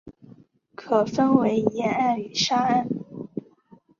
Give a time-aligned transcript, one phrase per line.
[0.73, 2.89] 可分为岩岸与沙岸。